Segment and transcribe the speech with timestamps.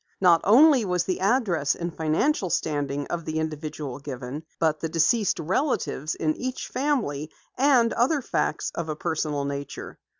[0.19, 5.39] Not only was the address and financial standing of the individual given, but the deceased
[5.39, 9.99] relatives in each family and other facts of a personal nature.